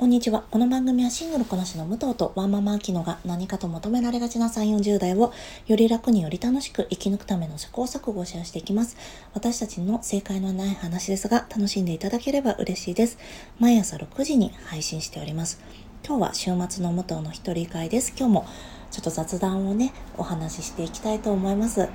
[0.00, 0.44] こんにちは。
[0.50, 5.30] この番組はシングルこなしの武藤とワンママアキノが何かと求められがちな3、40代を
[5.66, 8.96] より楽により楽しく生き抜くための試行錯誤をシェアしていきます。
[9.34, 13.18] 私たちの正解のない話ですが、楽しんでいただければ嬉しいです。
[13.58, 15.60] 毎朝6時に配信しております。
[16.02, 18.14] 今日は週末の武藤の一人会です。
[18.16, 18.46] 今日も
[18.90, 21.90] ちょっと雑談をね、お話ししていきたいと思います。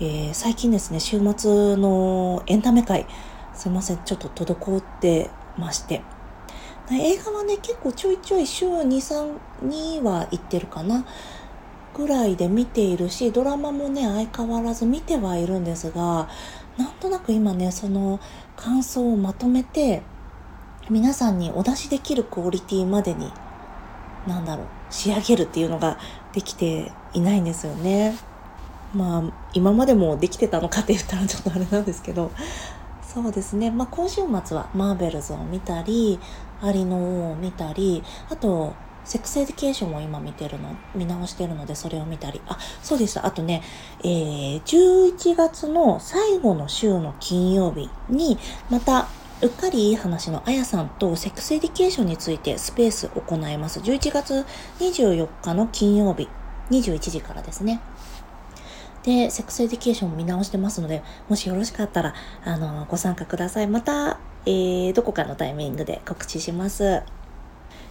[0.00, 3.04] えー、最近ですね、週末のエンタメ界、
[3.54, 6.00] すいません、ちょっと滞ってまして、
[6.90, 11.04] 映画はね結構ちょいちょい週23には行ってるかな。
[11.94, 16.28] ぐらいで見ているしドラマもね相変わらず見てはいるんですが
[16.78, 18.18] なんとなく今ねその
[18.56, 20.02] 感想をまとめて
[20.90, 23.30] 皆さんにお出しできるクオリティまでに
[24.26, 25.98] 何だろう仕上げるっていうのが
[26.32, 28.16] できていないんですよね。
[28.94, 32.30] まあ今までもできてたのかって言ったらちょっとあれなんですけど。
[33.02, 36.18] そうですね、まあ、今週末はマーベルズを見たり
[36.62, 42.40] アリのを見たりあとセックスエディケーションも今見てるの、見直してるのでそれを見たり。
[42.46, 43.26] あ、そうでした。
[43.26, 43.62] あとね、
[44.04, 48.38] えー、11月の最後の週の金曜日に、
[48.70, 49.08] また、
[49.40, 53.80] うっかりいい話のあやさんとセックスエディケーションについてスペース行います。
[53.80, 54.46] 11月
[54.78, 56.28] 24日の金曜日、
[56.70, 57.80] 21時からですね。
[59.02, 63.66] で、セックスエディケーションも見直してますので、もしよろしかったら、あの、ご参加ください。
[63.66, 67.02] また、えー、どこかのタイミングで告知します。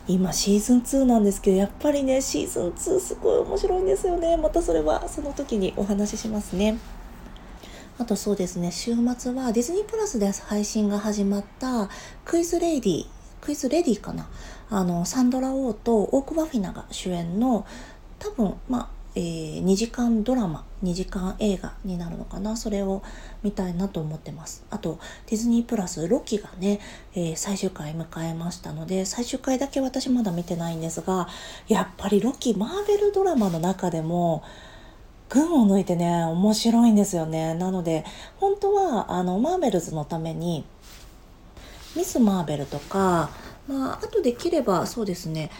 [0.08, 4.36] 今シーズン2なんですけど、やっぱりね、シーズン2すごい面白いんですよね。
[4.36, 6.78] またそれはその時にお話ししますね。
[7.98, 11.88] あとそうですね、週末はディズニープラスで配信が始まった
[12.26, 13.06] クイズレディ、
[13.42, 14.28] クイズレディかな
[14.72, 17.66] あの、サンドラ・オーとオーク・バフィナが主演の
[18.18, 23.04] 多分、まあ、えー、2時間ドラマ2時間映画になるのかなそれを
[23.44, 24.64] 見たいなと思ってます。
[24.70, 26.80] あとディズニープラスロキがね、
[27.14, 31.28] えー、最終回迎えましたので最終回だけ私まだ見てないんですが
[31.68, 34.44] やっぱりロキマーベルドラマの中でも
[35.30, 37.53] 群を抜いてね面白いんですよね。
[37.56, 38.06] なので
[38.38, 40.63] 本当はあのマーベルズのために
[41.97, 43.30] ミス・マーベルとか
[43.68, 45.52] まああとできればそうですね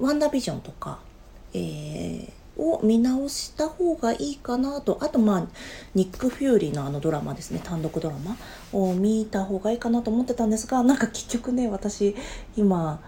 [0.00, 0.98] ワンダービジョンとか
[1.54, 4.98] えーを見直した方がいいかなと。
[5.00, 5.46] あとまあ
[5.94, 7.60] ニック・フューリーのあのドラマですね。
[7.62, 8.36] 単独ドラマ
[8.72, 12.14] を見た方がいいかなと思ってたんですがなんか結局ね私
[12.56, 13.00] 今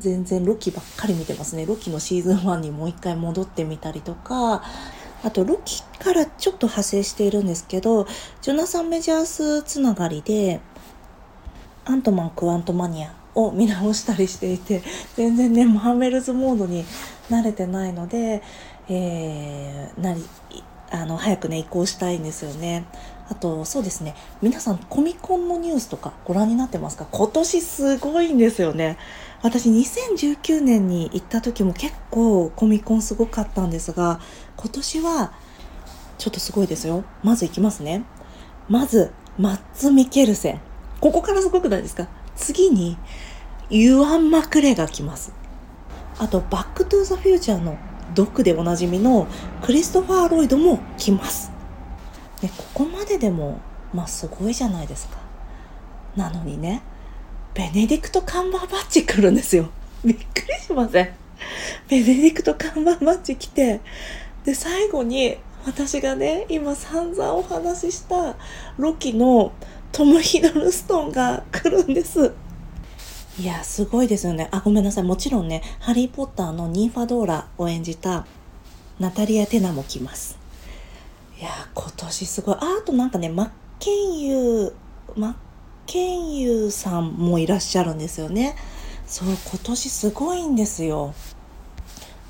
[0.00, 1.66] 全然ロキばっかり見てますね。
[1.66, 4.62] ロキのシーズン1にもう一回戻ってみたりとか
[5.22, 8.06] あとロキからちょっと派生しているんですけど
[8.40, 10.60] ジョナサン・メジャースつながりで
[11.84, 14.82] アントマン・クワントマニアを見直したりしていて
[15.16, 16.84] 全然ねマーベルズモードに
[17.30, 18.42] 慣れてないので
[18.88, 20.24] えー、なり
[20.90, 22.86] あの早くね移行したいんですよね。
[23.30, 27.06] あとそうですね皆さんコミコンのニュースとかご覧になってますか？
[27.10, 28.96] 今年すごいんですよね。
[29.42, 34.20] 私2019年に行った時も結構コミコンすごかったんですが
[34.56, 35.32] 今年は
[36.16, 37.04] ちょっとすごいですよ。
[37.22, 38.04] まず行きますね。
[38.68, 40.60] まずマッツ・ミケルセン。
[41.00, 42.08] ここからすごくないですか？
[42.34, 42.96] 次に
[43.68, 45.34] ユアン・マクレが来ます。
[46.18, 47.76] あとバック・トゥ・ザ・フューチャーの
[48.14, 49.26] ドクでおなじみの
[49.62, 51.50] クリストファー・ロイドも来ます。
[52.40, 53.60] でここまででも
[53.92, 55.18] まあすごいじゃないですか。
[56.16, 56.82] なのにね
[57.54, 59.70] ベネディクト・カンバーバッチ来るんですよ。
[60.04, 61.08] びっくりしません
[61.88, 63.80] ベネディクト・カンバーバッチ来て
[64.44, 65.36] で最後に
[65.66, 68.36] 私がね今散々お話しした
[68.78, 69.52] ロキの
[69.92, 72.32] トム・ヒドルストンが来るんです。
[73.40, 74.48] いや、すごいですよね。
[74.50, 75.04] あ、ごめんなさい。
[75.04, 78.26] もちろんね、ハリー・ポッターのニンファドーラを演じた
[78.98, 80.36] ナタリア・テナも来ます。
[81.38, 82.56] いや、今年すごい。
[82.56, 84.72] あ、あとなんかね、マッケンユー、
[85.14, 85.34] マッ
[85.86, 88.56] ケンユーさんもいらっしゃるんですよね。
[89.06, 91.14] そう、今年すごいんですよ。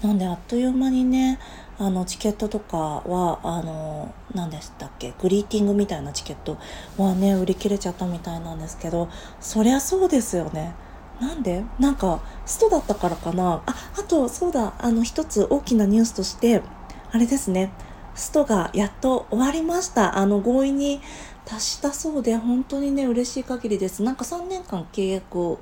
[0.03, 1.39] なんであっという間にね、
[1.79, 6.59] あのチケットとかはあの何でしたっけグリーティングみたいなチケット
[6.97, 9.09] はね売り切れちゃったみたいなんですけど
[9.41, 10.75] そりゃそうですよね
[11.21, 11.65] なんで？
[11.79, 13.63] なんかストだったからかな？
[13.67, 14.75] ああとそうだ。
[14.79, 16.63] あの一つ大きなニュースとして
[17.11, 17.73] あれですね。
[18.15, 20.19] ストがやっと終わりました。
[20.19, 21.01] あの合意に
[21.45, 24.03] 達したそうで本当にね嬉しい限りです。
[24.03, 25.61] なんか3年間契約を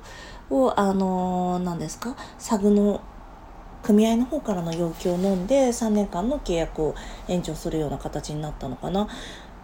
[0.49, 2.15] をあの何ですか？
[2.37, 3.01] サグの
[3.83, 6.95] 組合の方からの要求を飲んで3年間の契約を
[7.27, 9.07] 延長するような形になったのかな。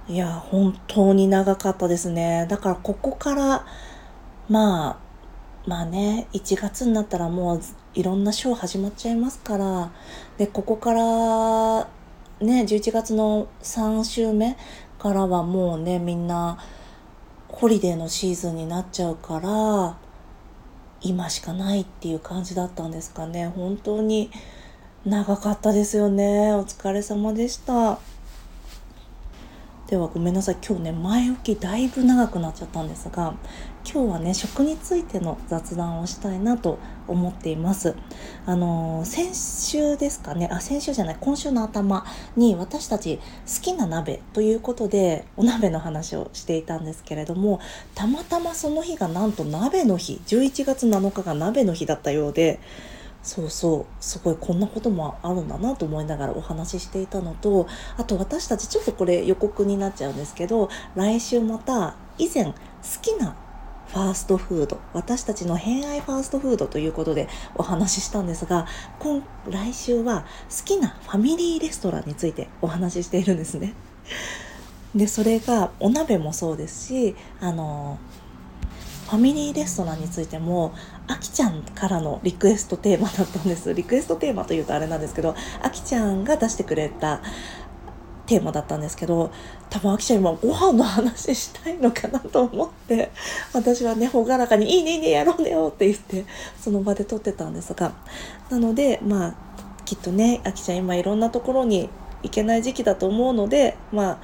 [0.07, 2.45] いや本当に長かったですね。
[2.49, 3.65] だからここから
[4.49, 4.97] まあ
[5.65, 7.61] まあね1月になったらもう
[7.93, 9.91] いろんなショー始まっちゃいますから
[10.37, 11.87] でここから
[12.45, 14.57] ね11月の3週目
[14.99, 16.57] からはもうねみんな
[17.47, 19.97] ホリデーのシーズンになっちゃうから
[21.01, 23.47] 今しかないっていう感じだったんですかね。
[23.47, 24.31] 本当に
[25.05, 26.53] 長かったですよね。
[26.53, 27.99] お疲れ様でした。
[29.87, 30.57] ではごめんなさい。
[30.65, 33.33] 今日ね前置きだいぶ長くなっちゃったんですが
[33.83, 37.93] 今日はね食についての雑談をしたいなと思っています。
[38.45, 40.47] あのー、先週ですかね。
[40.49, 41.17] あ先週じゃない。
[41.19, 42.05] 今週の頭
[42.37, 47.59] に私たち好きな鍋ということでお鍋の話をしていたんですけれども
[47.93, 50.21] たまたまその日がなんと鍋の日。
[50.25, 52.61] 11月7日が鍋の日だったようで
[53.23, 57.67] そうそうすごいこんなこともあるんだなと思いながらお話ししていたのと
[57.97, 62.53] あと私たちちょっとこれ予告になっちゃうんですけど来週また以前好
[63.01, 63.35] きな
[63.87, 68.67] ファーストフード私たちの偏愛ファーストフードということでお話ししたんですが
[68.99, 73.73] 今来週は好きなファミリーレストランについてお話ししているんですね。
[74.95, 77.97] でそれがお鍋もそうですしあの
[79.09, 80.73] ファミリーレストランについても
[81.07, 83.71] あきちゃんからのリクエストテーマだったんです。
[83.75, 87.21] リクエストテーマというとあれなんですけどあきちゃんが出してくれた
[88.25, 89.31] テーマだったんですけど
[89.69, 93.11] 多分あきちゃん今ご飯の話したいのかなと思って
[93.51, 96.25] 私はね朗らかに「いいねいいねやろうねよ」って言って
[96.59, 97.91] その場で撮ってたんですが
[98.49, 99.35] なのでまあ
[99.83, 101.89] きっとねあきちゃん今いろんなところに
[102.21, 104.17] 行けない時期だと思うのでまあ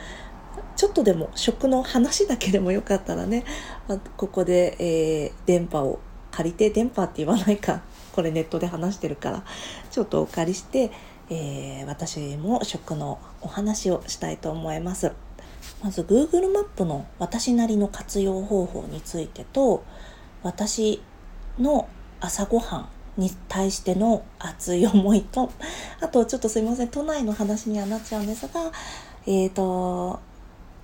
[0.80, 3.44] ちょっとでも食の話だけでもよかったらね、
[4.16, 6.00] ここで、えー、電波を
[6.32, 7.82] 借りて電波って言わないか。
[8.14, 9.44] これネットで話してるから。
[9.92, 10.92] ちょっとお借りして、
[11.30, 15.12] えー、私も食のお話をしたいと思います。
[15.84, 19.84] まず Google マップの私なりの活用方法についてと
[20.44, 21.02] 私
[21.58, 21.88] の
[22.20, 25.52] 朝ごはんに対しての熱い思いと
[26.02, 26.88] あとちょっとすいません。
[26.90, 28.72] 都内の話にはなっちゃうんですが
[29.26, 30.20] えっ、ー、と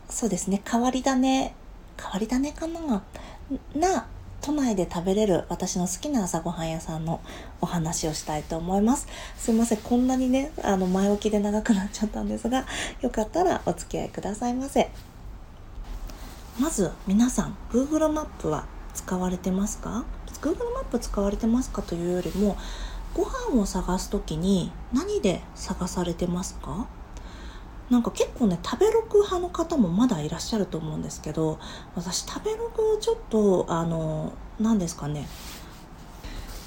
[0.09, 0.61] そうですね。
[0.69, 1.53] 変わり種
[1.97, 3.03] 変わり種かな？
[3.75, 4.07] な
[4.45, 7.19] 都内で食べれる私の好きな朝ごはん屋さんの
[7.61, 9.07] お話をしたいと思います。
[9.37, 12.67] すいませんこんなにねあの前置きで長くなっちゃったんですが
[13.01, 14.91] よかったらお付き合いくださいませ。
[16.59, 20.05] まず皆さん Google マップは使われてますか
[20.41, 22.55] ？Google マップ使われてますかというよりも
[23.15, 26.87] ご飯を探す時に何で探されてますか？
[27.89, 31.59] なんか結構ね食べログ派の方もまだいらっしゃると思うんですけど
[31.95, 35.27] 私食べログちょっとあの何ですかね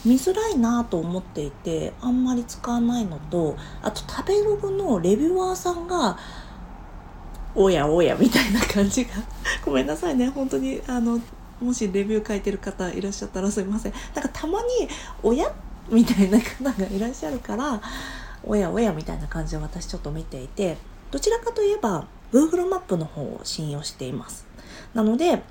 [0.05, 6.17] 見づらいなと思っていてあんまり使わないのとあと食べログのレビュアーさんが
[7.55, 9.11] おやおやみたいな感じが
[9.65, 11.21] ごめんなさいね本当にあの
[11.61, 14.67] もしレビュー書いてる方いらっしゃったらすいませんなんかたまに
[15.25, 15.53] 「おや?」
[15.91, 17.81] みたいな方がいらっしゃるから
[18.45, 20.77] おやおやみたいな感じで私ちょっと見ていて
[21.11, 24.47] どちらかといえば Google マップの方を信用しています。
[24.95, 25.43] なので、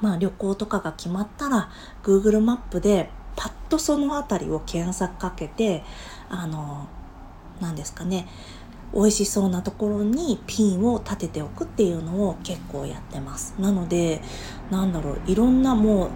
[0.00, 1.70] まあ旅行とかが決まったら
[2.02, 5.84] Google マップでパッとその辺りを検索かけて、
[6.28, 6.88] あの、
[7.60, 8.26] 何ですかね、
[8.94, 13.54] 美味しそうなところにピンを立てておくっていうのを結構やってます。
[13.58, 14.22] なので、
[14.70, 16.10] なんだろう、いろんなもう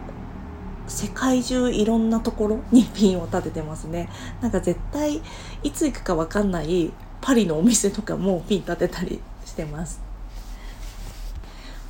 [0.86, 4.08] 世界中いろんなところにピンを立ててますね。
[4.40, 5.22] なんか絶対
[5.62, 6.92] いつ行くかわかんない
[7.22, 10.02] パリのお店とかもピン立てたりしてます。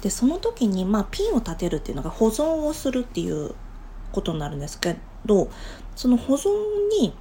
[0.02, 3.55] でその時に、まあ、ピンを立てるっていうのが保存をするっていう
[4.11, 5.49] ことになるんですけど
[5.94, 6.49] その保存
[7.00, 7.14] に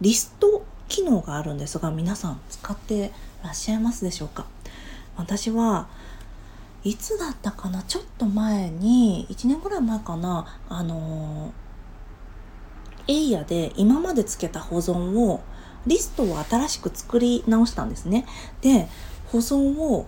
[0.00, 3.10] リスト機能があるんですが皆さん使って
[3.42, 4.46] らっしゃいますでしょうか？
[5.16, 5.88] 私は
[6.84, 7.82] いつだったかな？
[7.82, 10.60] ちょっと前に1年ぐらい前かな？
[10.68, 11.52] あの
[13.08, 15.42] エイヤで今までつけた保存を
[15.86, 18.26] リストを新しく作り直したんですね。
[18.60, 18.88] で
[19.32, 20.06] 保存を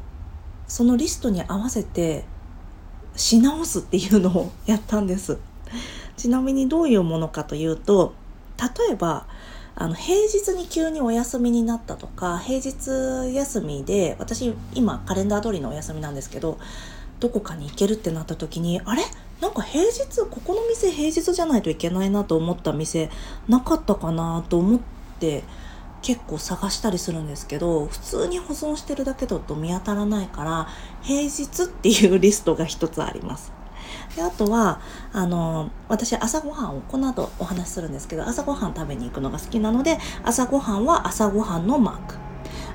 [0.68, 2.24] そのリストに合わせて
[3.14, 5.38] し直すっていうのをやったんです。
[6.16, 8.14] ちなみにどういうものかというと
[8.58, 9.26] 例えば
[9.74, 16.58] あの平日に急にお休みになったとか平日休みで私今カレンダー通りのお休みなんですけど
[17.20, 19.02] どこかに行けるってなった時にあれ？
[19.40, 23.10] なんか平日ここの店平日じゃないといけないなと思った店
[23.48, 24.80] なかったかなと思っ
[25.22, 25.44] て
[26.02, 30.66] 結構探したりするんですけど普通に保存してるだけだと見当たらないから
[31.02, 33.52] 平日っていうリストが一つあります。
[34.16, 34.80] であとは
[35.12, 42.16] あの私朝ごはんをこの後お話しするんですけど朝ごはん食べに行くのが好きなので朝ごはんは朝ごはんのマーク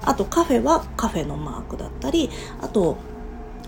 [0.03, 2.29] あとカフェはカフェのマークだったり
[2.61, 2.97] あと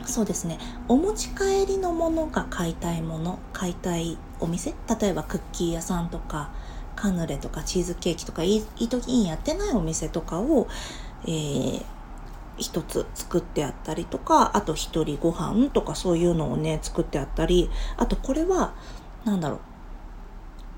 [0.05, 0.57] そうですね
[0.87, 6.51] お持ち帰りのものが買いたいもの買いたいお店例えばクッキー屋さんとか
[6.99, 10.67] カヌレとかチーズケーキとかイートインやってないお店とかを、
[11.23, 11.83] えー、
[12.57, 18.73] 一つ作ってあったりとかあと一人ご飯とかそういうのをね作ってあったりあとこれは
[19.23, 19.59] 何だろう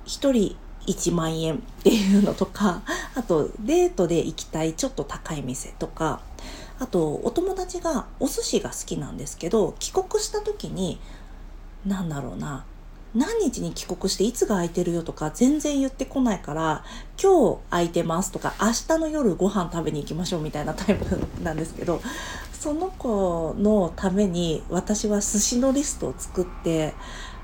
[0.06, 2.84] 1人1万円っていうのとか
[3.16, 6.22] あとデートで行きたいちょっと高い店とか
[6.80, 11.00] あとお友達がお寿司が好きなんですけど帰国した時に
[11.86, 12.66] 何だろうな
[13.14, 16.86] 何日に帰国していつが空いてるよとか全然言ってこないから
[17.22, 22.02] 今日空いてますとか明日の夜ご飯食べに行きましょうみたいなタイプなんですけど
[22.54, 26.94] その子のために私は寿司のリストを作って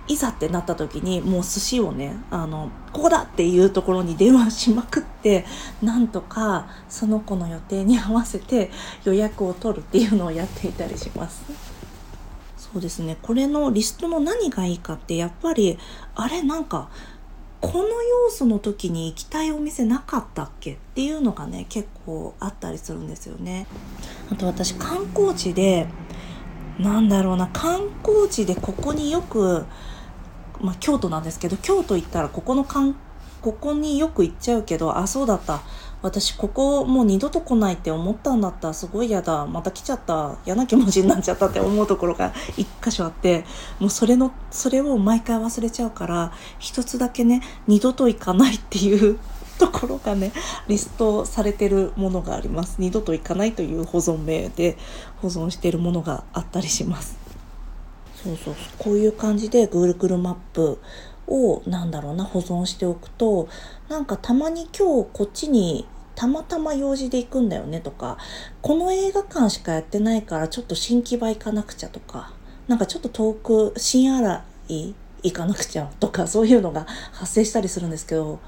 [0.07, 5.45] いざってなった時にもう寿司をねあのここだっていうところに電話しまくって
[5.81, 8.71] なんとかその子の予定に合わせて
[9.03, 11.76] 予約を取るっていうのをやっていたりします。
[12.73, 15.77] そうですねこれのリストの何がいいかってやっぱり
[16.15, 16.89] あれなんか
[17.59, 23.65] この要素の時に行きたいお店なかったっけっていうのがね結構あったりするんですよね。
[24.31, 25.87] あと私観光地で
[26.77, 29.65] なんだろうな観光地でここによく
[30.61, 32.95] まあ、京都なんですけど京都行ったらここの観
[33.41, 35.61] ここによく行っちゃうけどあそうだった
[36.01, 39.47] 私ここもう二度と来ないって思ったんだったらすごい嫌だ。
[39.47, 40.37] また来ちゃった。
[40.45, 43.45] 嫌な気持ちになっちゃったって思うところが一箇所あって
[43.79, 49.19] もうそれのそれを毎回忘れちゃうから一つだけね二度と行かないっていう
[49.57, 50.31] ところがね
[50.67, 52.75] リストされてるものがあります。
[52.79, 54.77] 二度と行かないという保存名で
[55.21, 57.17] 保存してるものがあったりします。
[58.23, 58.55] そうそう。
[58.77, 60.79] こういう感じで Google マップ
[61.27, 63.49] をなんだろうな保存しておくと
[63.89, 68.17] なんかたまに今日こっちにたまたま用事で行くんだよねとか
[68.61, 72.33] この映画館しかやってないからちょっと新木場行かなくちゃとか
[72.67, 74.93] なんかちょっと遠く新洗い
[75.23, 78.39] 行かなくちゃとかそういうのが発生したりするんですけど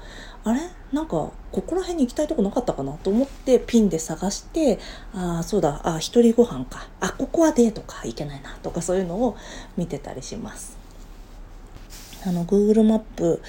[0.44, 0.60] あれ？
[0.92, 4.78] なんかここら辺に行きたいとこなかったかなと思ってピンで探して
[5.14, 9.36] ああそうだあ一人ご飯かあここはデートか行けないなとかそういうのを
[9.76, 10.79] 見てたりします。
[12.26, 13.42] あの Google マップ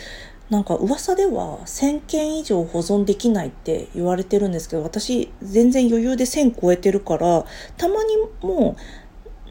[0.50, 7.46] なんか噂では1000件以上保存できないって言われてるんですけど私全然余裕で1000超えてるから
[7.78, 8.76] たまにも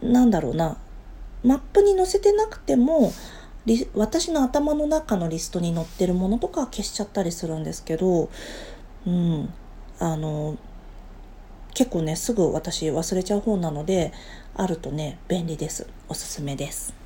[0.03, 0.77] うなんだろうな
[1.43, 3.13] マップに載せてなくても
[3.95, 8.29] 私の頭の中のリストに載ってるものとか消しちゃったりするんですけど
[9.07, 9.53] うん
[9.99, 10.59] あの
[11.73, 14.13] 結構ねすぐ私忘れちゃう方なので
[14.55, 17.00] あるとね便利ですおすすめです。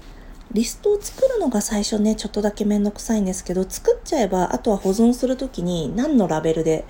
[0.53, 6.85] リストを作るのが最初ねちょっとだけめんどくさいんですけど作っちゃえばあとは保存する時に何のラベルで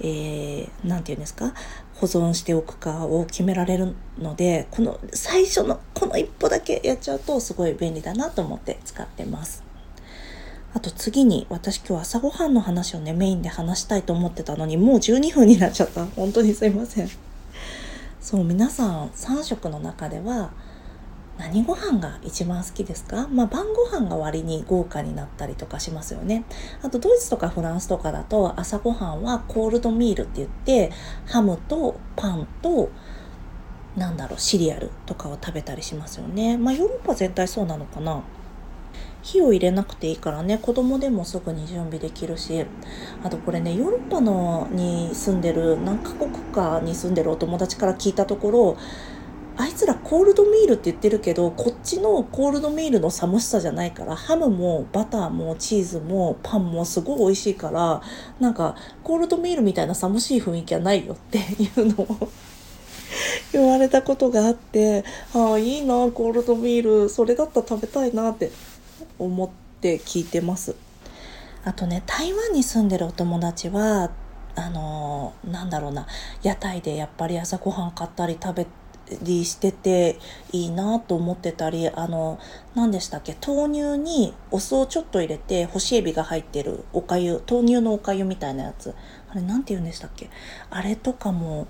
[0.00, 1.52] 何、えー、て言うんですか
[1.94, 9.62] 保存しておくかを決められるのでこの最初のこの一歩だけやっちゃうとすごい便利だなと思って使ってます。
[10.74, 17.08] あと次に私今日朝ごはんの話をねメインで話したいと思ってたのにもう12分になっちゃった本当にすいません
[18.20, 20.50] そう皆さん3食の中では
[21.38, 23.26] 何ご飯が一番好きですか？
[23.28, 26.44] まあ晩ご飯が割に豪華になったりとかしますよね。
[26.82, 30.92] あとドイツとかフランスとかだと朝ごはんはコールドミールって言って
[31.26, 32.90] ハムとパンと
[33.96, 36.56] なんだろうシリアルとかを食べたりしますよね。
[36.56, 38.22] まあヨーロッパ全体そうなのかな？
[39.22, 42.64] 火を入れなくていいからね子供でもすぐに準備できるし
[43.22, 48.76] あとこれねヨーロッパのに住んでる何カ国かに住んでるお友達から聞いたところ
[49.56, 58.02] あいつらコールドミールって言ってるけどこっちのコールドミールの寒しさじゃないからハムもバターもチーズもパンもすごい美味しいから
[58.40, 62.28] なんかコールドミールみたいな寒しい雰囲気はないよっていうのを
[63.52, 68.50] 言われたことがあってああいいなコールドミールそれだったら食べたいなって
[69.18, 69.48] 思っ
[69.80, 70.74] て聞いてます。
[71.64, 74.10] あとね台湾に住んでるお友達は
[74.56, 76.06] あのー、なんだろうな
[76.42, 78.83] 屋台でやっぱり朝ごはん買ったり食べて
[79.22, 80.18] りしてて
[80.52, 82.38] いいなと思ってたりあの
[82.74, 88.94] 何でしたっけ豆乳にお酢をちょっと入れて干しエビが入ってるおかゆ豆乳のおかゆみたいなやつ。
[89.30, 90.30] あれ何て言うんでしたっけ
[90.70, 91.66] あれとかも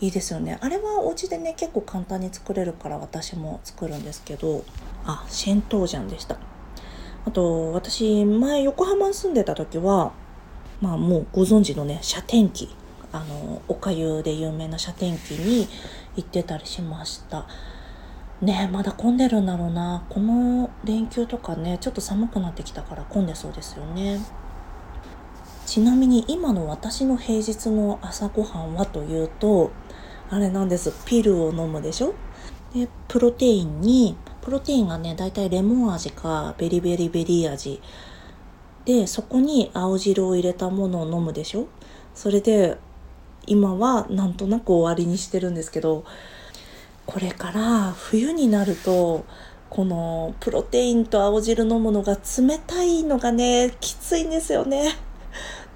[0.00, 0.58] いいですよね。
[0.60, 4.64] あれはお家でね結構簡単に作れるから私も作るんですけど
[5.06, 6.36] あシェントージャンでした。
[7.26, 10.12] あと私前横浜に住んでた時は
[10.80, 12.74] まあもうご存知のね遮天機
[13.12, 15.68] あのおかゆで有名な遮天機に
[16.16, 17.46] 行ってたりしました。
[18.42, 20.04] ねまだ混んでるんだろうな。
[20.08, 24.20] この連休とかねちょっと寒くなってきたから混んでそうですよね。
[25.66, 29.70] ちなみに今の私の平日の朝ごはんはというと
[30.30, 30.92] あれなんです。
[31.06, 32.14] ピルを飲むでしょ？
[32.74, 37.80] でプロテインにプロテインがねだいたいレモン味かベリベリベリー味。
[38.84, 41.66] でそこに青汁を入れたものを飲むでしょ？
[42.14, 42.76] それで
[43.46, 46.04] 今はなんとなく終わりにしてるんですけど
[47.06, 49.24] これから冬になると
[49.70, 54.92] このプロテインと青汁飲むのが冷たいのがねきついんですよね。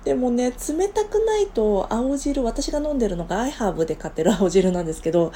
[0.05, 5.33] でもね冷たくないと青汁私が飲んでるのがアイハーブで買ってる青汁なんですけど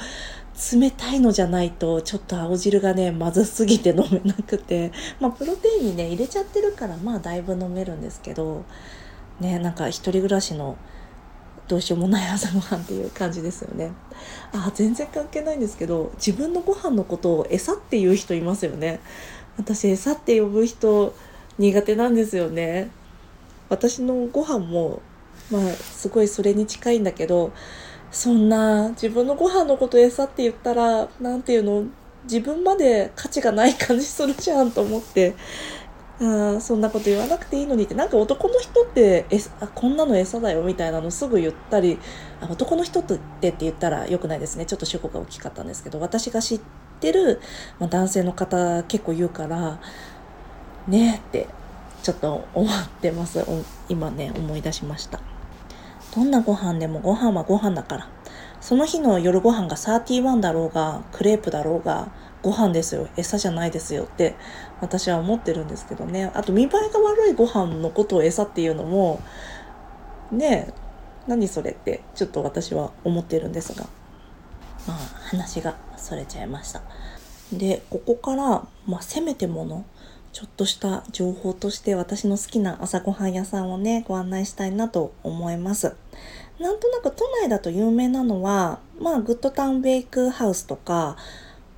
[0.73, 8.63] 冷たいのじゃないとちょっと青汁がねまずすぎて飲めなくてまあプロテインにね入れちゃってるからまあだいぶ飲めるんですけど
[9.39, 10.77] ねなんか一人暮らしの
[11.67, 13.91] どうしようもない朝ごはんっていう感じですよね。
[14.51, 18.99] あ全然関係ないんですけど自分のご飯のことを餌っていう人いますよね。
[19.57, 21.13] 私餌って呼ぶ人
[21.57, 22.91] 苦手なんですよね。
[23.69, 25.01] 私のご飯も
[25.51, 27.51] まあすごいそれに近いんだけど
[28.11, 31.85] そんな自分のご飯のこと餌って言ったら何ていうの
[32.25, 35.35] 自分まで価値がない感じするじゃんと思って
[36.23, 37.95] あそんなこと言わなくていいのにって。
[37.95, 41.99] なんか男の人ってえあこんなの餌だよみたいなのすぐ言ったり
[42.39, 44.65] あ男の人ってって言ったらよくないですね。
[44.65, 45.99] ちょっと主語が大きかったんですけど。
[45.99, 46.61] 私が知っ
[46.99, 47.41] てる、
[47.79, 49.79] まあ、男性の方結構言うから
[50.87, 51.47] ねえって
[52.03, 53.45] ちょっと思ってます。
[53.89, 55.19] 今ね思い出しました。
[56.15, 58.07] どんなご飯でもご飯はご飯だから。
[58.61, 62.07] その日の夜ご飯が31だろうがクレープだろうが
[62.41, 63.09] ご飯ですよ。
[63.17, 64.35] 餌じゃないですよって
[64.83, 66.29] 私は思ってるんですけどね。
[66.33, 69.21] あと見栄えが悪いご飯のことを餌っていうのも
[70.29, 70.73] ね
[71.25, 73.87] 何それってちょっと私は思ってるんですが。
[74.85, 74.97] まあ
[75.29, 76.81] 話がそれちゃいました。
[77.53, 79.85] でここから、まあ、せめてもの
[80.33, 85.95] ちょっとした情報として私の好きな朝ごはん屋さんをねご案内したいなと思います。
[86.59, 91.15] なんとなく都内だと有名なのはまあ Good Town Bakehouse とか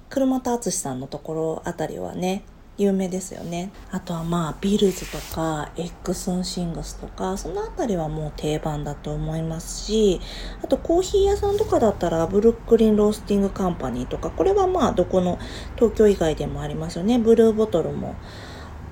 [0.09, 2.43] 車田敦さんのところあたりはね
[2.77, 3.72] 有名ですよね。
[3.91, 10.20] あとはまあビルズとか Eggs 'n Things とかその辺りはもう定番だと思いますし
[10.62, 15.39] あとコーヒー屋さんとかだったらブルックリンロースティングカンパニーとかこれはまあどこの
[15.75, 17.17] 東京以外でもありますよね。
[17.17, 18.15] ブルーボトルも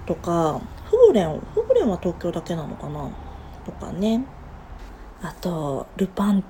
[0.05, 3.09] とかフグレンフグレンは東京だけなのかな？
[3.65, 4.25] とかね。
[5.21, 6.43] あとルパン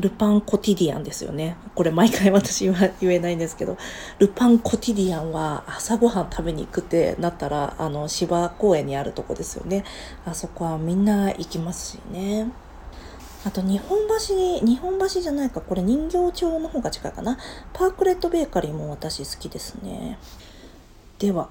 [0.00, 1.56] ルパンコティディアンですよね。
[1.74, 3.76] これ毎回私は言えないんですけど、
[4.18, 9.84] ルパンコティディアンは朝ごはん食べに行くってなったら、あの、芝公園にあるとこですよね。
[10.24, 12.50] あそこはみんな行きますしね。
[13.44, 17.38] あと日本橋に、日本橋じゃないか、これ人形町の方が近いかな。
[17.72, 20.18] パークレットベーカリーも私好きですね。
[21.18, 21.48] では、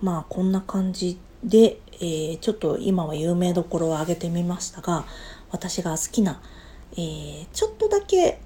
[0.00, 5.04] まあこんな感じで、えー、ちょっと今は有名どころを挙げてみましたが、
[5.50, 6.40] 私が好きな
[6.92, 8.40] えー、ちょっとだけ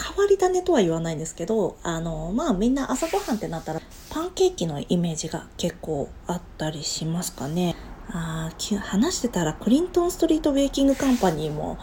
[0.00, 3.80] 変わり種とは言わないんですけどあのまあみんな朝ごはんってなったら
[4.10, 7.74] パンケーキのイメージが結構あったりしますかね。
[8.10, 11.76] あ話してたらクリントンストリートベーキングカンパニーも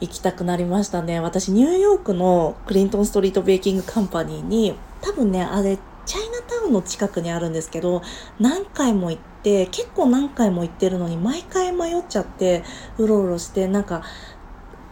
[0.00, 1.18] 行きたくなりましたね。
[1.18, 8.02] 私ニューヨークのクリントンストリートベーキングカンパニーに多分ねあれチャイナタウンの近くにあるんですけど
[8.38, 12.62] 何回も行って結構何回も行ってるのに毎回迷っちゃって
[12.98, 14.02] うろうろしてなんか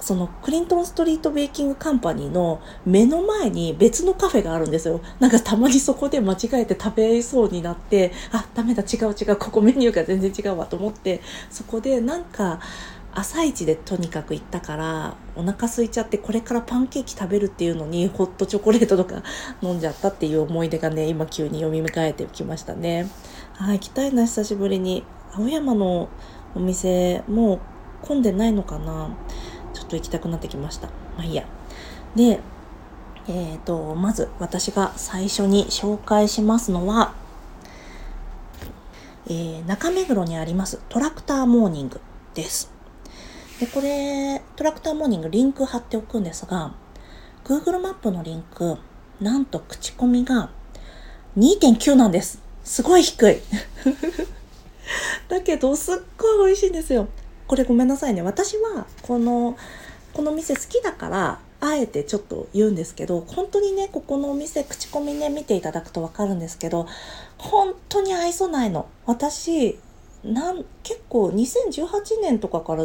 [0.03, 5.01] そのクリントンストリートベーキングカンパニーの目の前に別のカフェがあるんですよ。
[5.21, 12.59] なんかたまにそこで間違えて食べそうになって、あ、ダメだ、違う違う、ここメニューが全然違うわと思って、そこでなんか
[13.15, 19.23] 朝一でとにかく行ったからお腹空いちゃってこれからパンケーキ食べるっていうのにホットチョコレートとか
[19.61, 23.09] 飲んじゃったっていう思い出がね今急に読み迎えてきましたね。
[23.59, 26.09] あ行きたいな久しぶりに青山の
[26.55, 27.61] お店もう
[28.01, 29.11] 混んでないのかな？
[29.73, 30.89] ちょっと行きたくなってきました。
[31.17, 31.45] まあいいや。
[32.15, 32.41] で、
[33.29, 37.15] えっ、ー、と、まず私が最初に紹介しますのは、
[39.27, 42.01] えー、中目黒にありますトラクターモーニング
[42.35, 42.71] です。
[43.61, 46.75] で、これ、トラクターモーニングリンク貼っておくんですが、
[47.45, 48.77] Google マップのリンク、
[49.21, 50.51] なんと口コミが
[51.39, 52.43] 2.9なんです。
[52.65, 53.41] すごい低い。
[55.29, 57.07] だけど、すっごい美味しいんですよ。
[57.47, 58.23] これごめんなさいね。
[58.23, 59.57] 私は、この
[60.13, 66.87] この店好きだからあえてちょっと言うんですけど本当にねここのお店口コミね見ていただくと分かるんですけど
[67.39, 69.79] 本当に愛想ないの私
[70.25, 72.85] なん結構2018年とかから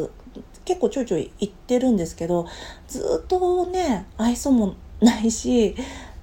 [0.63, 2.47] 結構ちょいちょい行ってるんですけど
[2.87, 5.75] ずっとね愛想もないし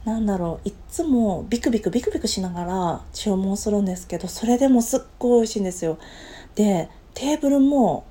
[0.05, 5.99] なんだろういっつもビクビクビクビクしながら注文するんですけどそれでもすっごい美味しいんですよ
[6.55, 8.05] でテーブルも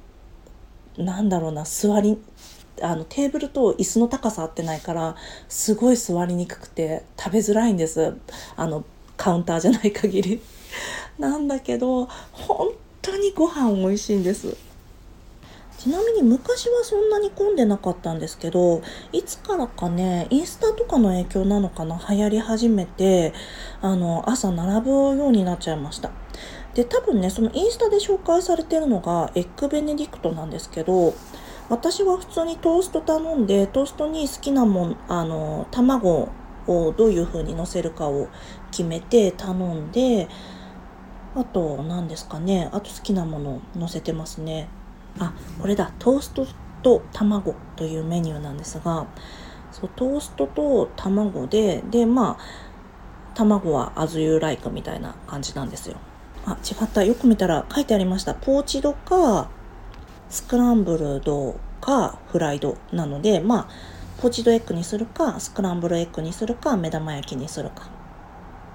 [0.97, 2.17] なんだろうな座り
[2.81, 5.15] あのテーブルと椅子の高さ合ってないから
[5.47, 8.15] すごい座りにくくて食べづらいんです。
[8.55, 8.83] あの
[9.15, 10.41] カウンターじゃない限り。
[11.19, 12.69] なんだけど本
[13.01, 14.55] 当にご飯美味しいんです。
[15.77, 23.33] ちなみに昔はそんなに混んでなかったんですけどいつからかねインスタとかの影響なのかな流行り始めて
[23.81, 26.11] あの朝並ぶようになっちゃいました。
[26.73, 31.13] で多分ねそのインスタで紹介されてるのがエッグベネディクトなんですけど
[31.69, 36.29] 私は普通にトースト頼んでトーストに好きなもんあの卵
[36.67, 38.27] をどういう風にのせるかを
[38.71, 40.27] 決めて頼んで
[41.35, 44.67] あと何ですかねあと好きなもの乗せてますね。
[45.19, 46.47] あこれだトースト
[46.81, 49.05] と卵というメニューなんですが
[49.71, 55.97] そうトーストと卵ででまあ卵は as you like みたいな感じなんですよ。
[56.45, 57.03] あ違った。
[57.03, 58.33] よく見たら書いてありました。
[58.33, 59.49] ポーチドか
[60.29, 63.67] スクランブルドかフライドなのでまあ
[64.21, 67.89] ポーチドエッグにするかスクランブルエッグにするか目玉焼きにするか。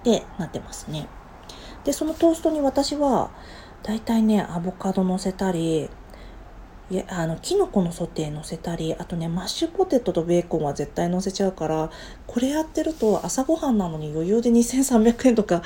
[0.05, 1.09] でなってますね。
[1.85, 3.31] でそのトーストに私は
[3.83, 5.89] だいたいねアボカド乗せたり
[6.91, 11.91] いやあのキノコのソテー乗せたりあとねマッシュポテトとベーコンは絶対乗せちゃうから
[12.27, 15.63] これやってると朝ごはんなのに余裕で2300円とか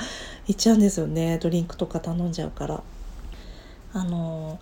[0.47, 1.37] いっちゃうんですよね。
[1.37, 2.83] ドリンクとか頼んじゃうから。
[3.95, 4.59] あの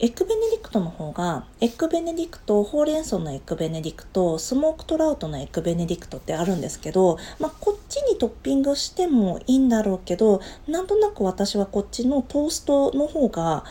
[0.00, 13.64] エッグベネディクトの方がエッグベネディクトほうれん草のエッグベネディクトスモークトラウトのエッグベネディクトってあるんですけど、まあ、こっちにトッピングしてもいいんだろうけどなんとなく私はこっちのトーストの方が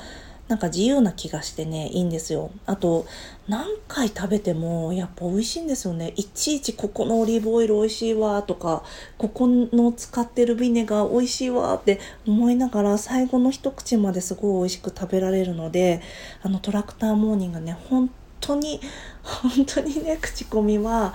[0.47, 2.51] なんか自由な気がしてねいいんですよ。
[2.65, 3.05] あと
[3.47, 6.13] 何回食べてもやっぱ美味しいんですよね。
[6.15, 8.83] いちいちここのオリーブオイル美味しいわとか
[9.17, 16.01] ここの使ってるビネガー美味しいわって思いながら最後の一口まですごい美味しく食べられるので
[16.41, 18.79] あのトラクターモーニングね本当に
[19.23, 21.13] 本当にね口コミは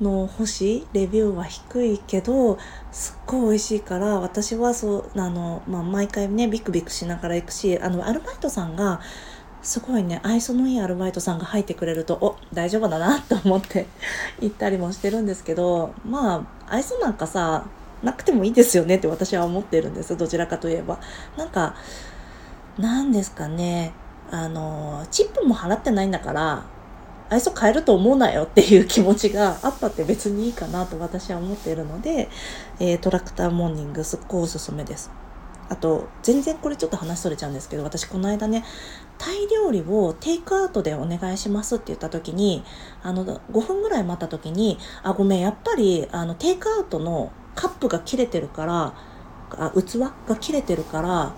[0.00, 2.58] の星レビューは低いけど
[2.92, 9.00] すっごい美味しいから私はそうあの、まあ、毎回ねビクビクしながら行くしあのアルバイトさんが
[9.62, 13.86] すごいね愛想のいいアルバイトさんが入ってくれるとお大丈夫だなと思って
[14.40, 17.64] 行ったりもしてるんですけどまあ愛想なんかさ
[18.02, 21.00] なくてもいいですよねって私は思ってるんですどちらかといえば。
[21.36, 21.74] なんか
[22.78, 23.92] なんですかね
[24.30, 26.62] あのチップも払ってないんだから
[27.30, 32.28] 愛想変えると思うなよっていう気持ちがあったって別にいいかなと私は思っているので、
[32.80, 35.10] えー、トラクターモーニングすっごいおすすめです。
[35.68, 38.64] あと全然これちょっと話それちゃうんですけど私この間ね
[39.18, 42.64] タイ料理をテイクアウトでお願いしますって言った時に
[43.02, 48.94] あの5分ぐらい待った時に「あごめんやっぱりあのテイクアウトのカップが切れてるから
[49.50, 51.32] あ器が切れてるから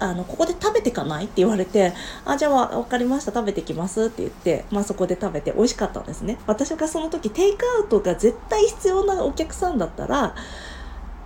[0.00, 1.24] あのここで食べてかない？
[1.24, 1.92] って言われて
[2.24, 3.32] あじゃあ分かりました。
[3.32, 6.38] 食べてきますって言って、まあ、そこで食べて美味しかったんですね。
[6.46, 10.34] 私がその時テイクアウトが絶対必要なお客さんだったら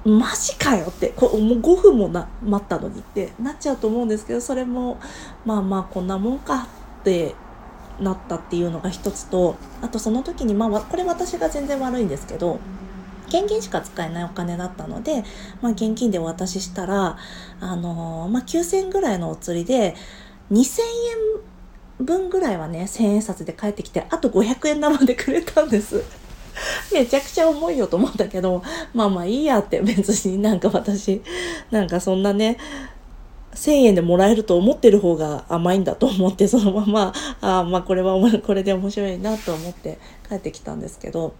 [0.04, 4.98] マジかよってこもう5分もな待ったのにってなっちゃうと思うんですけどそれも
[5.44, 6.68] まあまあこんなもんか
[7.00, 7.34] って
[8.00, 12.60] なったっていうのが一つとあとその時にまあこれ私が全然悪いんですけど
[13.28, 15.24] 現金しか使えないお金だったので、
[15.60, 17.16] まあ、現金でお渡ししたら、
[17.60, 19.94] あのー、まあ、9000円ぐらいのお釣りで、
[20.50, 20.80] 2000
[22.00, 26.02] 円分ぐらいはね、1000円札で返ってきて、あと500円玉でくれたんです。
[26.92, 28.62] めちゃくちゃ重いよと思ったけど、
[28.92, 31.22] まあまあいいやって別になんか私、
[31.70, 32.58] なんかそんなね、
[33.58, 38.14] 1000円でもらえると思ってる方が甘いんだと思ってそのままあまあこれは
[38.46, 41.34] これで面白いなと思って帰ってきたんですけど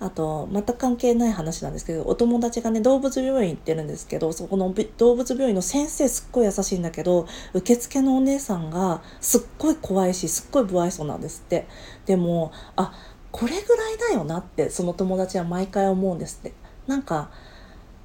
[0.00, 11.68] あと全く関係ない話なんですけどお友達がね動物病院行ってるんですけどそこの動物病院の先生すっごい優しいんだけど受付のお姉さんがすっごい怖いしすっごい不愛想なんですって。
[12.06, 12.92] でもあ
[13.30, 16.54] これぐらいだよなってその友達は毎回思うんですって。
[16.86, 17.30] なんか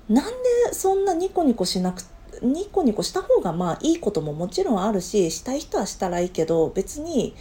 [0.10, 0.34] なんで
[0.74, 2.04] そんなニコニコしなく
[2.42, 7.36] ニコニコした方がまあいいことももちろんあるししたい人はしたらいいけど別に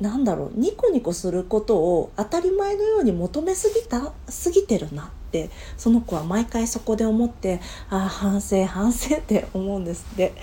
[0.00, 10.34] なんだろうニコニコすることを当たり前のように求めすぎたすぎてるなってその子は毎回そこで思ってああ反省反省って思うんですって。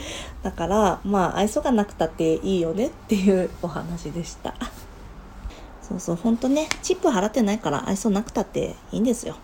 [0.41, 4.55] だからまあ愛想がなくたっていいよねっていうお話でした。
[5.81, 9.35] そうそうほんとねチップ払ってないから愛想なくたっていいんですよ。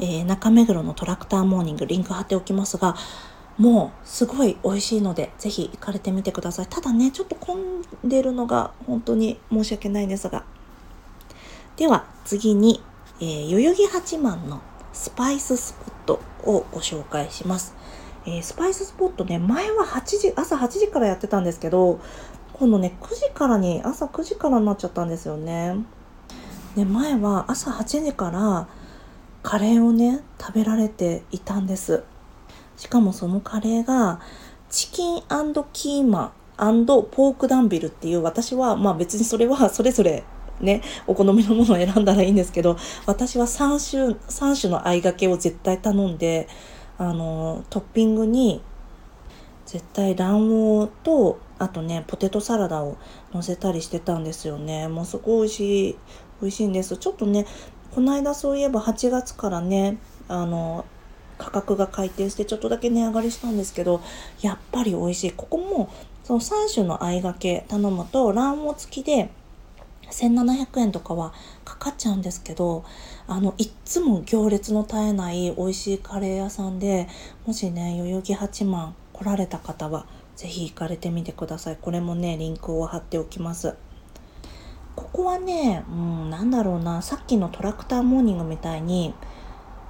[0.00, 2.94] えー、中目黒のトラクターモーニングリンク貼っておきますが
[3.58, 6.66] もうすごい美味しいのでぜひ行かれてみてください。
[6.68, 7.58] ただねちょっと混
[8.04, 10.44] んでるのが本当に申し訳ないんですが。
[11.76, 12.82] では次に、
[13.20, 14.60] えー、代々木八幡の
[14.92, 17.74] スパイススポットをご紹介します、
[18.26, 22.00] えー、スパイススポットね前は8時朝8時からやってたんですけど
[22.54, 25.76] 今度ね9時からに朝9時からになっちゃったんですよね。
[26.74, 28.68] で前は朝8時から
[29.42, 32.02] カレーをね食べられていたんです。
[32.78, 34.20] しかもそのカレーが
[34.70, 35.22] チキン
[35.72, 40.24] キーマポークダンビルっていう私はまあ別にそれは それぞれ
[40.60, 46.48] ね、お好みのものを選んだらいいんですけど、私は3種、3種の合いがけを絶対頼んで、
[46.98, 48.60] あの、トッピングに、
[49.66, 52.96] 絶対卵黄と、あとね、ポテトサラダを
[53.32, 54.88] 乗せたりしてたんですよね。
[54.88, 55.98] もうすごい美味しい、
[56.40, 56.96] 美味しいんです。
[56.96, 57.46] ちょっとね、
[57.94, 60.84] この間そういえば8月からね、あの、
[61.38, 64.00] 価格が改定してちょっとだけ値上がりしたんですけど、
[64.42, 65.32] やっぱり美味しい。
[65.32, 65.90] ここも、
[66.28, 69.30] その3種の合いがけ頼むと卵黄付きで
[70.10, 71.32] 1700円とかは
[71.64, 72.84] かかっちゃうんですけど
[73.26, 77.08] あのいっつも行列の絶えない美味しいカレー屋さんで
[77.46, 80.04] もしね代々木八幡来られた方は
[80.36, 83.74] 是非行かれてみてくださいこれもねリンクを貼っておきます
[84.96, 89.14] ここはね、うん、なんだろうなさっきのトラクターモーニングみたいに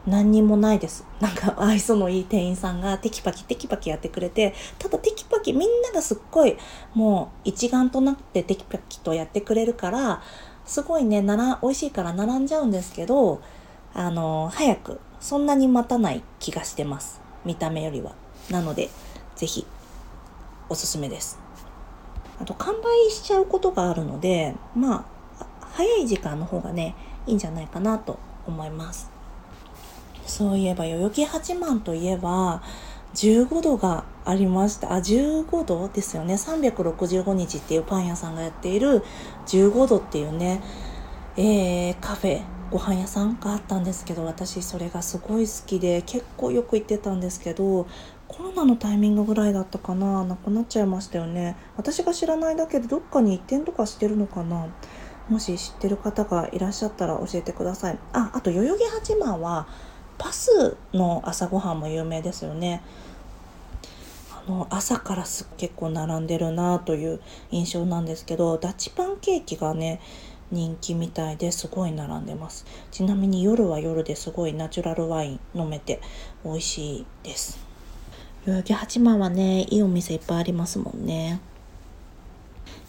[0.09, 1.05] 何にもないです。
[1.21, 6.57] なんか愛想のいい店員さんがテキパキテキパキやってくれて、ただテキパキみんながすっごい
[6.94, 10.23] もう一丸となってテキパキとやってくれるから、
[10.68, 13.40] すごいね、なら、美味しいから並んじゃうんですけど、
[13.94, 17.23] あの、早く、そんなに待たない気がしてます。
[17.47, 18.12] 見た目よりは。
[18.51, 18.90] なので、
[19.35, 19.66] ぜひ、
[20.68, 21.38] おすすめです。
[22.38, 25.07] あと、完売しちゃうことがあるので、ま
[25.40, 26.94] あ、早い時間の方がね、
[27.27, 29.18] いいんじゃないかなと思います。
[30.29, 32.62] そういえば代々木八幡といえば
[33.14, 34.93] 15度がありました。
[34.95, 36.35] あ15度ですよね。
[36.35, 39.03] 365日っていうパン屋さんがやっている
[39.47, 40.62] 15度っていうね、
[41.37, 47.87] えー、カフェご飯屋さんがあったんですけど私それがすごい好きで結構よく行ってたんですけど
[48.29, 50.23] コロナのタイミングぐらいだったかな。
[50.25, 51.57] なくなっちゃいましたよね。
[51.79, 54.67] 私が知らないだけでどっかに移転とかしてるのかな。
[55.31, 57.99] もし知ってる方がいらっしゃったら教えてください。
[58.12, 59.67] ああと代々木八幡は
[60.19, 62.83] パスの朝ごはんも有名ですよね。
[64.33, 70.01] あの朝からす結構並んでるなという印象なんですけどダッチパンケーキがね
[70.51, 72.67] 人気みたいですごい並んでます。
[72.91, 76.01] ちなみに夜は夜ですごいナチュラルワイン飲めて
[76.45, 77.59] 美味しいです。
[78.47, 81.41] 代々木八幡はねいいお店いっぱいありますもんね。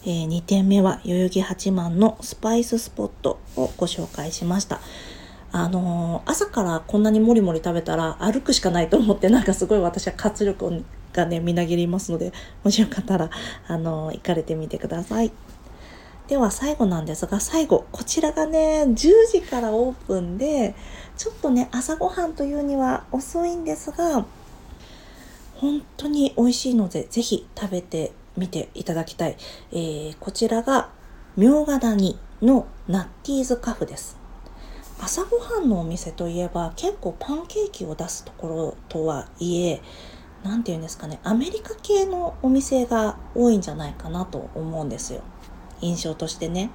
[0.03, 4.79] えー、2点目は代々木八幡のスパイススポットをご紹介しました。
[5.51, 10.83] あの、朝からこんなにもりもり食べたら歩くしかないと思ってなんかすごい私は活力
[11.13, 12.31] がねみなぎりますので
[12.63, 13.29] もしよかったら
[13.67, 15.31] あの、行かれてみてください。
[16.27, 18.93] では最後なんですが最後こちらがね10
[19.31, 20.75] 時からオープンで
[21.17, 24.27] ちょっとね朝ごはんというには遅いんですが
[25.55, 29.37] 本当に美味しいのでぜひ食べてみていただきたい、
[29.71, 30.89] えー、こちらが
[31.35, 34.18] 明賀谷のナッティーズカフです。
[35.01, 39.81] 朝ごはんのお店といえば結構パンケーキを出すところとはいえ
[40.43, 45.21] 何て言うんですかねアメリカ系のお店が多いんじゃないかなと思うんですよ。
[45.81, 46.69] 印象としてね。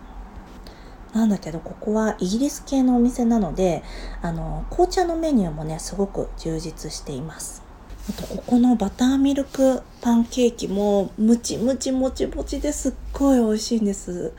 [1.12, 3.84] なんだけどここはイギリス系のお店なので
[4.20, 7.62] あの紅茶のメニューもねすごく充実しています。
[8.08, 14.32] あとここのバターミルクパンケーキもムチムチもちもちですっごい美味しいんです。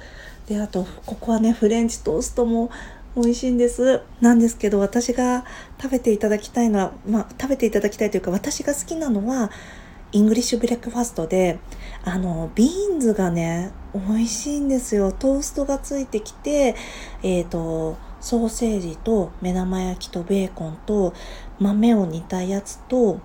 [0.47, 2.69] であとここはねフレンチトーストも
[3.15, 4.01] 美味しいんです。
[4.19, 5.45] なんですけど私が
[5.81, 9.51] 食べていただきたいのはまあ食べていただきたいというか私が好きなのは
[10.11, 11.59] イングリッシュブレックファストで
[12.03, 15.11] あのビーンズがね美味しいんですよ。
[15.11, 16.75] トーストがついてきて
[17.23, 21.13] えっ、ー、とソーセージと目玉焼きとベーコンと
[21.59, 23.19] 豆を煮たやつと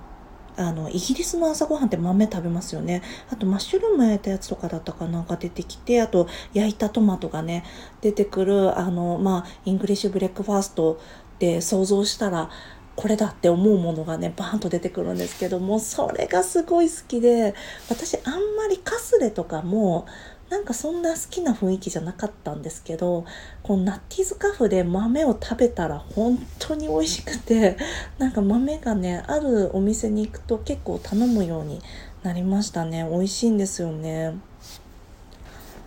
[0.63, 3.03] あのイギリスの朝ごはんって豆食べますよね。
[3.31, 5.21] あとマッシュルーム焼いたやつとかだったかな？
[5.21, 7.65] んか出てきてあと焼いたトマトがね
[8.01, 11.01] 出てくるあのまあイングリッシュブレックファースト
[11.39, 12.51] で想像したら
[12.97, 17.55] これだって思うものがねバーンと出てくるんですけどもそれがすごい好きで
[17.89, 20.07] 私あんまりカスレとかも
[20.51, 23.25] なんかそんな好きな雰囲気じゃなかったんですけど
[23.63, 27.77] このナッティーズカフェで豆を食べたら本当に美味しくて
[28.19, 31.81] なんか豆がねあるお店に行くと結構頼むように
[32.25, 33.09] なりましたね。
[33.11, 34.35] 美味しいんですよね。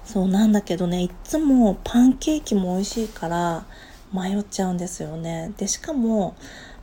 [0.06, 3.66] そうなんだけどねいつもパンケーキも美味しいから
[4.14, 5.52] 迷っちゃうんですよね。
[5.58, 6.36] でしかも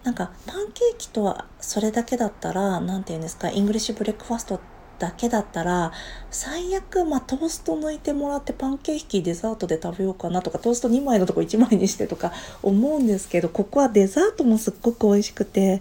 [0.04, 4.69] なんかパンケーキとはそれだけだったら何て言うんですかイングリッシュブレックファストって
[5.00, 5.92] だけだったら
[6.30, 12.32] 最悪、まあ、トースト抜いてもらってパンケーキデザートで食べようかなとかトースト2枚のとこ1枚にしてとか
[12.62, 15.80] 思うんですけどここはデザートもすっごく美味しくて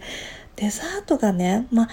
[0.55, 1.89] デザートがねまあ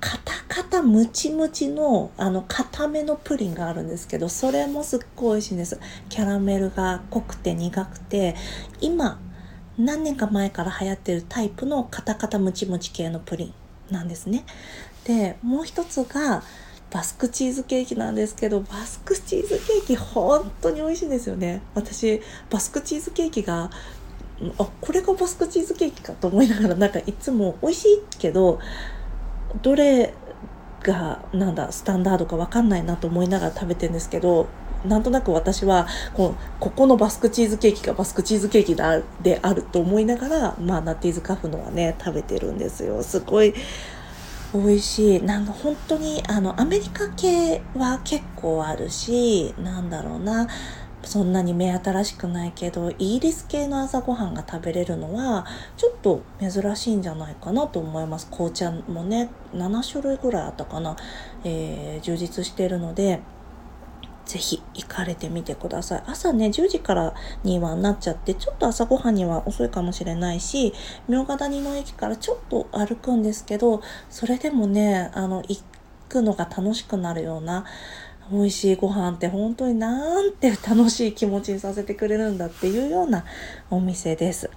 [0.00, 5.80] カタカタムチムチのあの固めのプリンがあるんですけどそれもすっごい美味しいんです。
[6.08, 8.36] キャラメルが濃くて苦くて
[8.80, 9.20] 今
[9.76, 13.54] 何年か前から流行ってるタイプのカタカタムチムチ系のプリン
[13.92, 14.44] なんですね。
[15.04, 16.42] でもう一つが
[16.90, 21.60] バスクチーズケーキなんですけどバスクチーズケーキ本当に美味しいんですよね。
[21.74, 22.20] 私
[22.50, 23.70] バスクチーズケーキが
[24.58, 28.60] あこれがバスクチーズケーキかと思いながらなんかいつも美味しいけど
[29.62, 30.14] どれ
[30.82, 34.46] がなんだスタンダードか分かんないなと思いながら食べてるんですけど
[34.84, 38.76] なんとなく私はこここのバスクチーズケーキがバスクチーズケーキ
[39.22, 43.02] であると思いながら、まあ、ナッティーズカフのはね食べてるんですよ。
[43.02, 43.54] すごい
[44.54, 45.22] 美味しい。
[45.22, 50.48] なんか本当にあのアメリカ系は結構あるしなんだろうな。
[51.04, 58.28] そんなに目新しくないけどイギリス系の朝ごはんが食べれるのはちょっと珍しいんじゃないかなと思います。
[58.30, 60.96] 紅茶もね7種類ぐらいあったかな、
[61.44, 63.20] えー、充実してるので
[64.28, 66.02] ぜひ行かれてみてください。
[66.06, 67.14] 朝ね、10時から
[67.44, 70.74] にはなっちゃって、ちょっと朝ごはんには遅いかもしれないし、
[71.08, 75.62] 明賀谷の駅からちょっと歩くんですけど、それでもね、あの、行
[76.10, 77.64] くのが楽しくなるような、
[78.30, 83.24] 美味しいご飯って本当になんて楽しい気持ちにさせてくれるんだっていうような
[83.70, 84.50] お店です。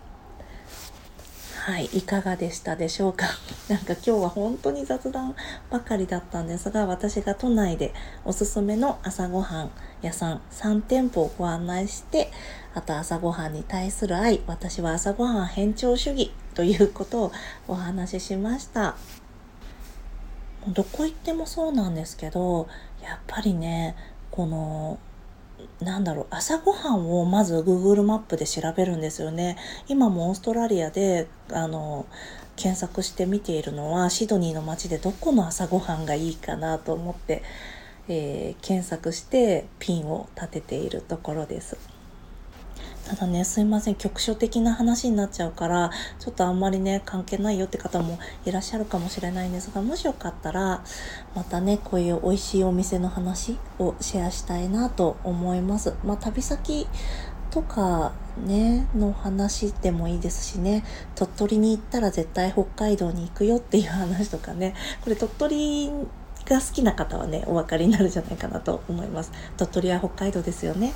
[1.64, 3.28] はい、いかがでしたでしょうか？
[3.70, 5.36] なんか今日は本当に雑談
[5.70, 7.94] ばかりだったんですが、私が都内で
[8.26, 9.72] おすすめの朝ごはん
[10.02, 12.32] 屋さん3店舗をご案内して、
[12.74, 17.32] あと朝ごはんに対する愛、私は朝ごはん偏重主義ということを
[17.68, 18.96] お話ししました。
[20.68, 22.68] どこ行ってもそうなんですけど、
[23.04, 23.96] やっぱりね、
[24.32, 24.98] この
[25.82, 32.06] なんだろう朝ごはんをまず Google マップで調べるんですよね今もオーストラリアであの
[32.56, 37.44] 検索して見ているのはシドニーの街でどこの朝ごはんがいいかなと思って、
[38.08, 41.91] えー、検索してピンを立てているところです。
[43.08, 50.84] ただねすいません局所的な話になっちゃうからちょっとあんまりね関係ないよって方もいらっしゃるかもしれないんですがもしよかったら
[51.36, 55.94] またねこういう美味しいお店の話をシェアしたいなと思います。
[56.06, 56.88] まあ旅先
[57.50, 60.86] とかねの話でもいいですしね。
[61.16, 64.74] 鳥取に行ったら絶対北海道に行くよっていう話とかね。
[65.04, 65.92] これ鳥取
[66.46, 69.32] が好きな方はねお分かりになるんじゃないかなと思います。
[69.58, 70.94] 鳥取は北海道ですよね。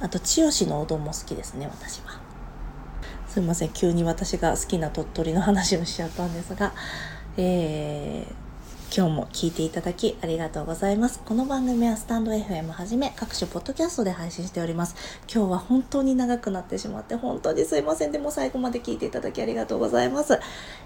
[0.00, 2.20] あと千代のうどんも好きですね私は。
[3.26, 6.72] すいません急に私が好きな鳥取の話をしちゃったんですが
[7.36, 8.47] えー
[8.90, 11.20] 今日も聞いていただきありがとうございます。
[11.22, 14.96] この番組はスタンド FM はじめ各種ポッドキャストで配信しております。
[15.32, 18.12] 今日は本当に長くなってしまって本当にすいません。
[18.12, 20.40] でも最後まで聞いていただきありがとうございます。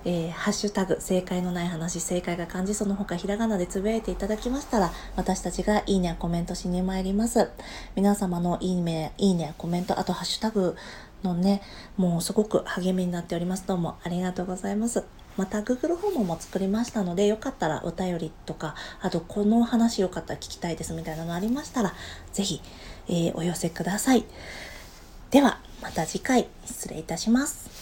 [0.05, 7.51] えー、ハッシュタグ正解のない話、正解が漢字その他ひらがなでつぶやいていただきましたら私たちがいいねやコメントしに参ります。
[7.95, 10.77] 皆様のいいね、いいねやコメント、あとハッシュタグ
[11.23, 11.62] のね、
[11.97, 13.65] もうすごく励みになっております。
[13.65, 15.05] どうもありがとうございます。
[15.37, 21.95] また Google ホームも作りましたのでよかったらお便りとかあとこの話よかったら聞きたいですみたいなのありましたら
[22.33, 22.61] 是非、
[23.09, 24.25] えー、お寄せください。
[25.31, 27.82] ではまた次回失礼いたします。